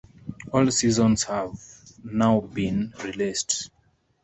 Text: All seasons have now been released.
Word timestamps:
All 0.51 0.71
seasons 0.71 1.25
have 1.25 1.51
now 2.03 2.39
been 2.39 2.91
released. 3.03 3.69